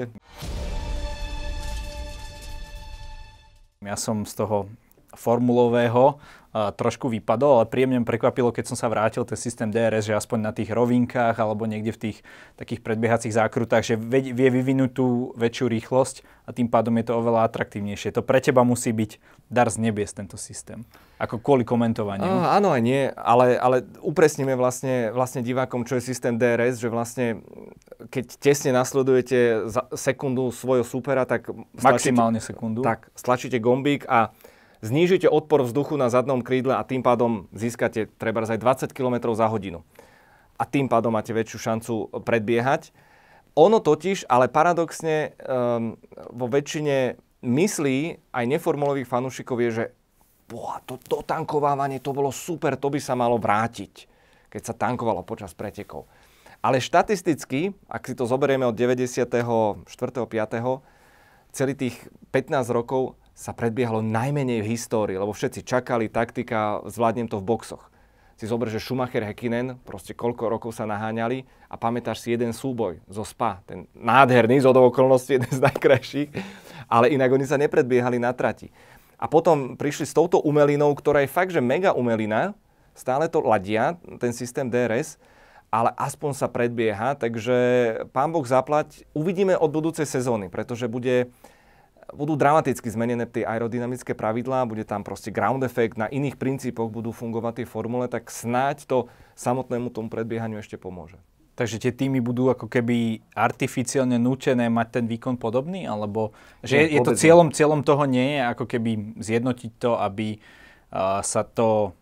[3.78, 4.66] Ja som z toho
[5.14, 10.38] formulového trošku vypadol, ale príjemne prekvapilo, keď som sa vrátil ten systém DRS, že aspoň
[10.40, 12.16] na tých rovinkách alebo niekde v tých
[12.56, 17.20] takých predbiehacích zákrutách, že vie, vie vyvinúť tú väčšiu rýchlosť a tým pádom je to
[17.20, 18.16] oveľa atraktívnejšie.
[18.16, 19.20] To pre teba musí byť
[19.52, 20.88] dar z nebies tento systém.
[21.20, 22.24] Ako kvôli komentovaniu.
[22.24, 26.88] Uh, áno aj nie, ale, ale upresníme vlastne, vlastne divákom, čo je systém DRS, že
[26.88, 27.44] vlastne
[28.08, 31.52] keď tesne nasledujete za sekundu svojho supera, tak...
[31.76, 32.80] Maximálne sekundu.
[32.80, 34.32] Tak, stlačíte gombík a
[34.80, 39.50] znížite odpor vzduchu na zadnom krídle a tým pádom získate treba aj 20 km za
[39.50, 39.82] hodinu.
[40.58, 41.94] A tým pádom máte väčšiu šancu
[42.26, 42.90] predbiehať.
[43.58, 45.98] Ono totiž, ale paradoxne um,
[46.30, 47.98] vo väčšine myslí
[48.34, 49.84] aj neformulových fanúšikov je, že
[50.50, 54.06] boha, to dotankovávanie to bolo super, to by sa malo vrátiť,
[54.50, 56.06] keď sa tankovalo počas pretekov.
[56.58, 59.26] Ale štatisticky, ak si to zoberieme od 94.
[59.86, 59.86] 5.
[61.54, 61.96] celý tých
[62.34, 67.86] 15 rokov sa predbiehalo najmenej v histórii, lebo všetci čakali, taktika, zvládnem to v boxoch.
[68.34, 72.98] Si zober, že Schumacher Hekinen, proste koľko rokov sa naháňali a pamätáš si jeden súboj
[73.06, 76.30] zo Spa, ten nádherný, z okolností, jeden z najkrajších,
[76.90, 78.74] ale inak oni sa nepredbiehali na trati.
[79.18, 82.58] A potom prišli s touto umelinou, ktorá je fakt, že mega umelina,
[82.94, 85.14] stále to ladia, ten systém DRS,
[85.70, 87.54] ale aspoň sa predbieha, takže
[88.10, 91.30] pán Boh zaplať, uvidíme od budúcej sezóny, pretože bude,
[92.12, 97.12] budú dramaticky zmenené tie aerodynamické pravidlá, bude tam proste ground effect, na iných princípoch budú
[97.12, 98.98] fungovať tie formule, tak snáď to
[99.36, 101.20] samotnému tomu predbiehaniu ešte pomôže.
[101.58, 105.90] Takže tie týmy budú ako keby artificiálne nútené mať ten výkon podobný?
[105.90, 106.30] Alebo
[106.62, 111.18] že je, je to cieľom, cieľom toho nie je ako keby zjednotiť to, aby uh,
[111.18, 111.98] sa to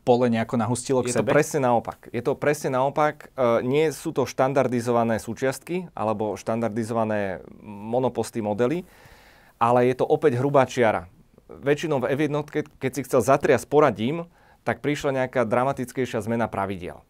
[0.00, 1.28] pole nejako nahustilo k je sebe?
[1.28, 1.98] Je to presne naopak.
[2.08, 3.28] Je to presne naopak.
[3.36, 8.88] Uh, nie sú to štandardizované súčiastky alebo štandardizované monoposty modely,
[9.56, 11.08] ale je to opäť hrubá čiara.
[11.46, 12.34] Väčšinou v F1,
[12.82, 14.26] keď si chcel zatriasť poradím,
[14.66, 17.06] tak prišla nejaká dramatickejšia zmena pravidiel.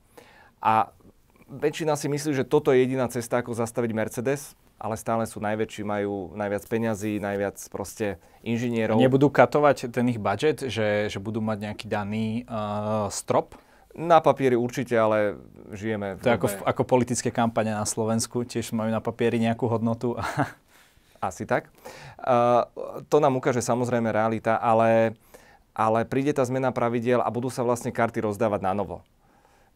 [0.61, 0.93] A
[1.49, 4.53] väčšina si myslí, že toto je jediná cesta, ako zastaviť Mercedes.
[4.77, 9.01] ale stále sú najväčší, majú najviac peňazí, najviac proste inžinierov.
[9.01, 13.57] Nebudú katovať ten ich budget, že, že budú mať nejaký daný uh, strop?
[13.97, 15.41] Na papieri určite, ale
[15.73, 19.65] žijeme v To je ako, ako politické kampane na Slovensku, tiež majú na papieri nejakú
[19.65, 20.13] hodnotu.
[21.27, 21.69] Asi tak.
[22.23, 22.65] Uh,
[23.11, 25.19] to nám ukáže samozrejme realita, ale,
[25.75, 29.03] ale príde tá zmena pravidiel a budú sa vlastne karty rozdávať na novo.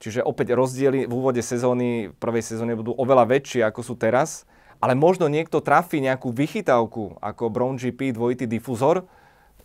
[0.00, 4.48] Čiže opäť rozdiely v úvode sezóny, v prvej sezóne budú oveľa väčšie, ako sú teraz,
[4.80, 9.04] ale možno niekto trafí nejakú vychytávku ako Brown GP dvojitý difuzor,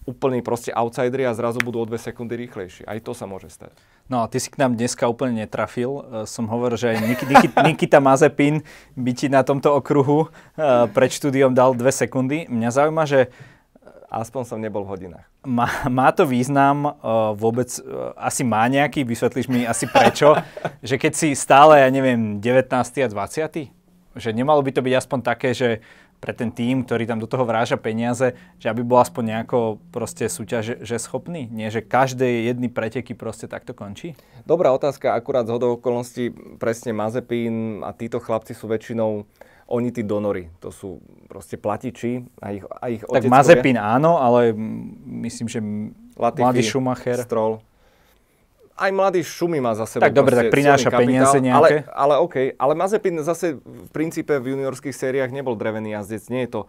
[0.06, 2.86] úplný proste outsidery a zrazu budú o dve sekundy rýchlejší.
[2.86, 3.74] Aj to sa môže stať.
[4.06, 5.89] No a ty si k nám dneska úplne netrafil.
[5.89, 8.62] E, som hovoril, že aj Nikita, Nikita Mazepin
[8.94, 12.46] by ti na tomto okruhu uh, pred štúdiom dal dve sekundy.
[12.46, 13.34] Mňa zaujíma, že
[14.15, 15.28] Aspoň som nebol v hodinách.
[15.44, 20.39] Má, má to význam uh, vôbec, uh, asi má nejaký, vysvetlíš mi asi prečo,
[20.88, 22.72] že keď si stále, ja neviem, 19.
[22.80, 23.76] a 20.
[24.15, 25.84] Že nemalo by to byť aspoň také, že
[26.26, 30.26] pre ten tým, ktorý tam do toho vráža peniaze, že aby bol aspoň nejako proste
[30.26, 31.46] súťaž že schopný?
[31.54, 34.18] Nie, že každé jedny preteky proste takto končí?
[34.42, 39.30] Dobrá otázka, akurát z hodou okolností presne Mazepin a títo chlapci sú väčšinou
[39.70, 44.54] oni tí donory, to sú proste platiči a ich, a ich Tak Mazepin áno, ale
[45.26, 45.62] myslím, že
[46.18, 47.18] Latifi, mladý Schumacher.
[47.22, 47.62] Stroll.
[48.76, 50.04] Aj mladý Šumi má za sebou.
[50.04, 51.88] Tak dobre, tak prináša kapitál, peniaze nejaké.
[51.88, 56.44] Ale, ale OK, ale Mazepin zase v princípe v juniorských sériách nebol drevený jazdec, nie
[56.44, 56.62] je to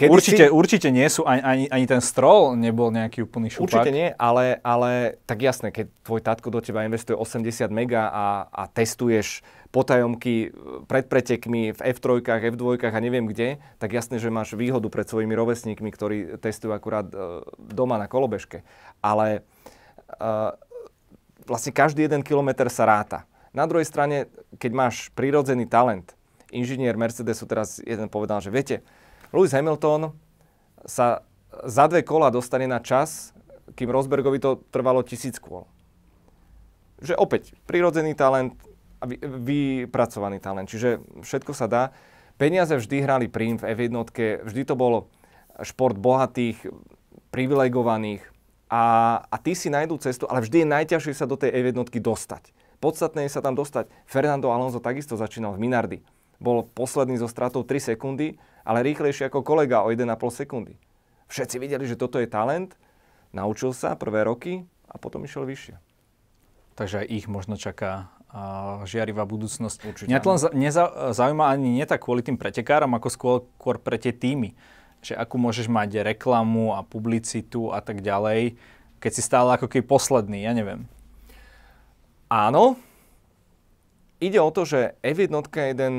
[0.00, 0.52] Kedy určite, si...
[0.52, 3.84] určite nie sú, ani, ani, ani ten strol nebol nejaký úplný šupak.
[3.84, 8.48] Určite nie, ale, ale tak jasné, keď tvoj tatko do teba investuje 80 mega a,
[8.48, 10.56] a testuješ potajomky
[10.88, 15.36] pred pretekmi v F3, F2 a neviem kde, tak jasné, že máš výhodu pred svojimi
[15.36, 18.64] rovesníkmi, ktorí testujú akurát uh, doma na kolobežke.
[19.04, 19.44] Ale
[20.16, 20.56] uh,
[21.50, 23.26] vlastne každý jeden kilometr sa ráta.
[23.50, 24.30] Na druhej strane,
[24.62, 26.14] keď máš prírodzený talent,
[26.54, 28.86] inžinier Mercedesu teraz jeden povedal, že viete,
[29.34, 30.14] Lewis Hamilton
[30.86, 31.26] sa
[31.66, 33.34] za dve kola dostane na čas,
[33.74, 35.66] kým Rosbergovi to trvalo tisíc kôl.
[37.02, 38.54] Že opäť, prirodzený talent
[39.02, 40.70] a vypracovaný talent.
[40.70, 41.82] Čiže všetko sa dá.
[42.38, 43.90] Peniaze vždy hrali prím v F1,
[44.46, 45.10] vždy to bol
[45.64, 46.70] šport bohatých,
[47.34, 48.22] privilegovaných
[48.70, 48.82] a,
[49.26, 52.54] a tí si nájdú cestu, ale vždy je najťažšie sa do tej F1 dostať.
[52.78, 53.90] Podstatné je sa tam dostať.
[54.06, 55.98] Fernando Alonso takisto začínal v Minardi.
[56.40, 60.76] Bol posledný zo stratou 3 sekundy ale rýchlejšie ako kolega o 1,5 sekundy.
[61.30, 62.74] Všetci videli, že toto je talent,
[63.30, 65.78] naučil sa prvé roky a potom išiel vyššie.
[66.74, 68.10] Takže aj ich možno čaká
[68.86, 69.78] žiarivá budúcnosť.
[69.90, 70.06] Určite.
[70.06, 70.40] Mňa to len
[71.10, 74.54] zaujíma ani nie tak kvôli tým pretekárom, ako skôr pre tie týmy.
[75.00, 78.56] Že akú môžeš mať reklamu a publicitu a tak ďalej,
[79.00, 80.84] keď si stále ako keby posledný, ja neviem.
[82.28, 82.76] Áno.
[84.20, 85.94] Ide o to, že F1 je jeden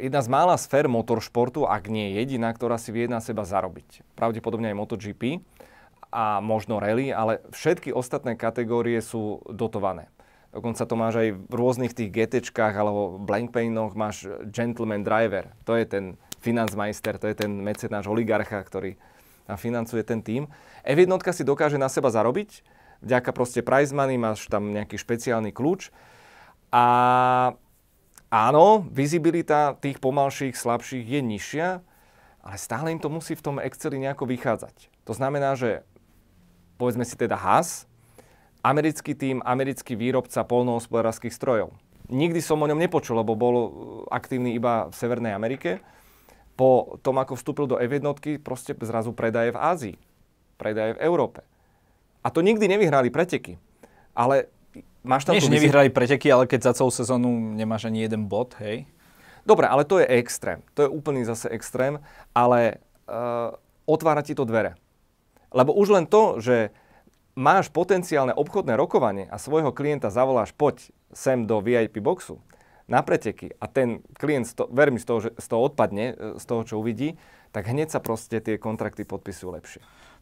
[0.00, 4.02] jedna z mála sfér motoršportu, ak nie jediná, ktorá si vie na seba zarobiť.
[4.16, 5.44] Pravdepodobne aj MotoGP
[6.10, 10.08] a možno rally, ale všetky ostatné kategórie sú dotované.
[10.50, 15.54] Dokonca to máš aj v rôznych tých GTčkách alebo Blankpainoch máš gentleman driver.
[15.62, 16.04] To je ten
[16.40, 18.96] financmeister, to je ten mecenáš oligarcha, ktorý
[19.60, 20.48] financuje ten tým.
[20.82, 22.64] F1 si dokáže na seba zarobiť,
[23.04, 25.92] vďaka proste prize money, máš tam nejaký špeciálny kľúč
[26.70, 26.84] a
[28.30, 31.68] Áno, vizibilita tých pomalších, slabších je nižšia,
[32.46, 34.86] ale stále im to musí v tom Exceli nejako vychádzať.
[35.02, 35.82] To znamená, že
[36.78, 37.90] povedzme si teda Haas,
[38.62, 41.74] americký tým, americký výrobca polnohospodárských strojov.
[42.06, 43.66] Nikdy som o ňom nepočul, lebo bol uh,
[44.14, 45.82] aktívny iba v Severnej Amerike.
[46.60, 48.04] Po tom, ako vstúpil do F1,
[48.44, 49.96] proste zrazu predaje v Ázii,
[50.60, 51.40] predaje v Európe.
[52.20, 53.56] A to nikdy nevyhrali preteky.
[54.12, 54.52] Ale
[55.00, 58.52] Máš tam Nie, že nevyhrali preteky, ale keď za celú sezónu nemáš ani jeden bod,
[58.60, 58.84] hej?
[59.48, 60.60] Dobre, ale to je extrém.
[60.76, 62.04] To je úplný zase extrém,
[62.36, 63.56] ale uh,
[63.88, 64.76] otvára ti to dvere.
[65.56, 66.68] Lebo už len to, že
[67.32, 72.36] máš potenciálne obchodné rokovanie a svojho klienta zavoláš, poď sem do VIP boxu
[72.90, 76.42] na preteky a ten klient, sto, ver mi, z toho, že z toho odpadne, e,
[76.42, 77.14] z toho, čo uvidí,
[77.54, 79.80] tak hneď sa proste tie kontrakty podpisujú lepšie.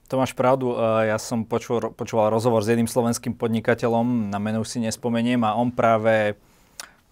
[0.08, 0.76] To máš pravdu.
[0.76, 5.56] E, ja som počul, počúval rozhovor s jedným slovenským podnikateľom, na menu si nespomeniem, a
[5.56, 6.34] on práve e,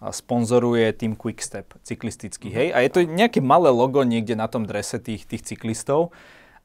[0.01, 2.53] sponzoruje tým Quickstep cyklistický.
[2.53, 2.67] Hej?
[2.77, 6.13] A je to nejaké malé logo niekde na tom drese tých, tých cyklistov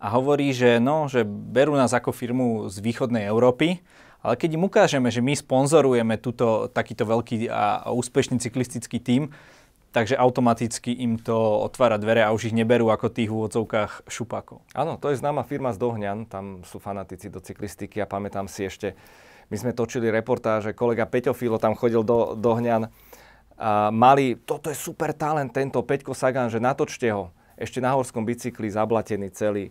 [0.02, 3.80] a hovorí, že, no, že berú nás ako firmu z východnej Európy,
[4.22, 9.34] ale keď im ukážeme, že my sponzorujeme túto, takýto veľký a, úspešný cyklistický tím,
[9.92, 14.64] takže automaticky im to otvára dvere a už ich neberú ako tých v úvodzovkách šupákov.
[14.72, 18.64] Áno, to je známa firma z Dohňan, tam sú fanatici do cyklistiky a pamätám si
[18.64, 18.96] ešte,
[19.52, 22.88] my sme točili reportáže, kolega Peťo Filo tam chodil do Dohňan
[23.60, 27.30] a mali, toto je super talent, tento Peťko Sagan, že natočte ho.
[27.54, 29.70] Ešte na horskom bicykli, zablatený celý.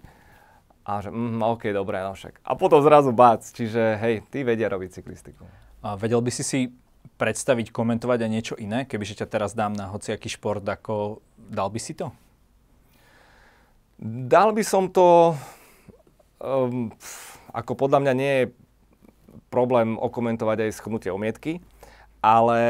[0.81, 2.41] A že, mm, OK, dobré, no však.
[2.41, 5.45] A potom zrazu bác, čiže hej, tí vedia robiť cyklistiku.
[5.85, 6.59] A vedel by si si
[7.21, 11.77] predstaviť, komentovať aj niečo iné, kebyže ťa teraz dám na hociaký šport, ako dal by
[11.77, 12.09] si to?
[14.01, 15.37] Dal by som to,
[16.41, 16.89] um,
[17.53, 18.45] ako podľa mňa nie je
[19.53, 21.61] problém okomentovať aj schnutie omietky,
[22.25, 22.61] ale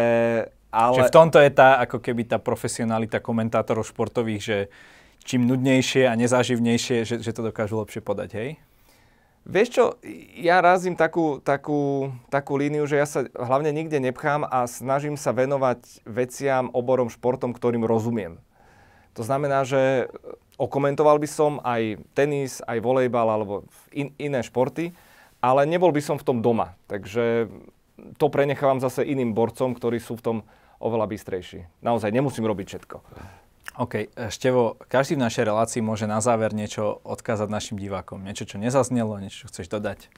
[0.72, 1.04] ale...
[1.04, 4.58] Čiže v tomto je tá, ako keby tá profesionalita komentátorov športových, že
[5.24, 8.50] čím nudnejšie a nezáživnejšie, že, že to dokážu lepšie podať, hej?
[9.42, 9.84] Vieš čo,
[10.38, 15.34] ja razím takú, takú, takú líniu, že ja sa hlavne nikde nepchám a snažím sa
[15.34, 18.38] venovať veciam, oborom, športom, ktorým rozumiem.
[19.18, 20.14] To znamená, že
[20.62, 24.94] okomentoval by som aj tenis, aj volejbal alebo in, iné športy,
[25.42, 26.78] ale nebol by som v tom doma.
[26.86, 27.50] Takže
[28.22, 30.38] to prenechávam zase iným borcom, ktorí sú v tom
[30.78, 31.66] oveľa bystrejší.
[31.82, 32.98] Naozaj nemusím robiť všetko.
[33.80, 38.20] OK, Števo, každý v našej relácii môže na záver niečo odkázať našim divákom.
[38.20, 40.12] Niečo, čo nezaznelo, niečo, čo chceš dodať.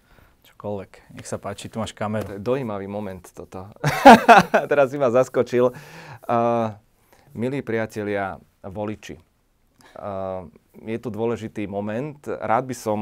[0.43, 1.15] Čokoľvek.
[1.15, 2.41] Nech sa páči, tu máš kameru.
[2.41, 3.69] Dojímavý moment toto.
[4.71, 5.71] Teraz si ma zaskočil.
[6.25, 6.75] Uh,
[7.31, 9.21] milí priatelia, voliči,
[10.01, 10.43] uh,
[10.83, 12.19] je tu dôležitý moment.
[12.25, 12.99] Rád by som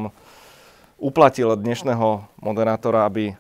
[1.02, 3.34] uplatil dnešného moderátora, aby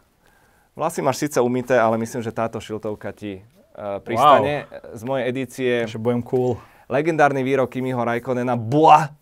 [0.71, 3.43] Vlasy máš síce umité, ale myslím, že táto šiltovka ti
[3.75, 4.95] uh, pristane wow.
[4.95, 5.71] z mojej edície.
[5.83, 6.55] Že budem cool.
[6.91, 9.15] Legendárny výrok Kimiho Raikonena, bla,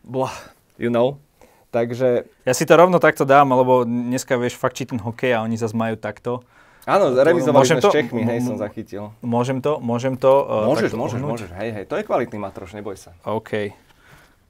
[0.00, 0.32] bla,
[0.80, 1.20] you know.
[1.68, 2.24] Takže...
[2.48, 5.60] Ja si to rovno takto dám, lebo dneska vieš fakt či ten hokej a oni
[5.60, 6.40] zase majú takto.
[6.88, 7.92] Áno, revizovali sme to?
[7.92, 9.12] s Čechmi, hej, som zachytil.
[9.20, 9.76] Môžem to?
[9.84, 10.32] Môžem to?
[10.48, 11.84] Uh, môžeš, môžeš, môžeš, hej, hej.
[11.92, 13.12] To je kvalitný matroš, neboj sa.
[13.28, 13.76] OK.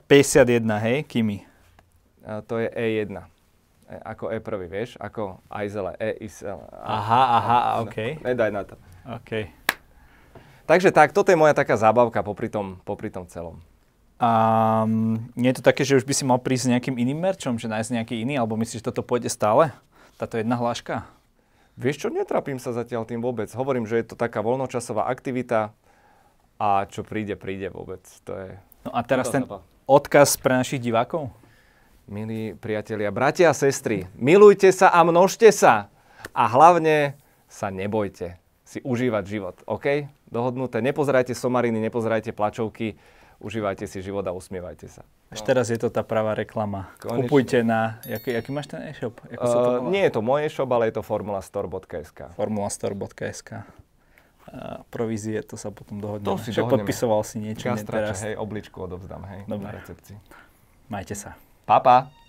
[0.07, 1.43] 51, hej, Kimi.
[2.23, 6.63] Uh, to je E1 e, ako E1, vieš, ako Aizele, E, Isel.
[6.71, 8.23] Aha, aha, OK.
[8.23, 8.79] Nedaj na to.
[9.11, 9.60] OK.
[10.71, 13.59] Takže tak, toto je moja taká zábavka popri tom, popri tom celom.
[14.23, 14.87] A
[15.35, 17.67] nie je to také, že už by si mal prísť s nejakým iným merčom, že
[17.67, 19.75] nájsť nejaký iný, alebo myslíš, že toto pôjde stále?
[20.15, 21.11] Táto jedna hláška?
[21.75, 23.51] Vieš čo, netrapím sa zatiaľ tým vôbec.
[23.51, 25.75] Hovorím, že je to taká voľnočasová aktivita
[26.63, 28.07] a čo príde, príde vôbec.
[28.31, 28.55] To je...
[28.87, 29.43] No a teraz ten
[29.91, 31.35] odkaz pre našich divákov?
[32.07, 35.91] Milí priatelia, bratia a sestry, milujte sa a množte sa.
[36.31, 37.19] A hlavne
[37.51, 38.39] sa nebojte
[38.71, 40.07] si užívať život, OK?
[40.31, 40.79] Dohodnuté.
[40.79, 42.95] Nepozerajte somariny, nepozerajte plačovky,
[43.43, 45.03] užívajte si život a usmievajte sa.
[45.31, 46.91] Až teraz je to tá pravá reklama.
[47.03, 47.27] Konečne.
[47.27, 47.99] Kupujte na...
[48.07, 49.19] Jaký, jaký máš ten e-shop?
[49.27, 52.35] Uh, nie je to môj e-shop, ale je to formulastore.sk.
[52.35, 53.51] Formulastore.sk.
[54.51, 56.27] A provízie, to sa potom dohodneme.
[56.27, 57.71] To si Však podpisoval si niečo.
[57.71, 58.23] Gastrače, teraz.
[58.27, 59.63] hej, obličku odovzdám, hej, Dobre.
[59.63, 60.19] na recepcii.
[60.91, 61.39] Majte sa.
[61.71, 62.11] Papa.
[62.11, 62.20] Pa.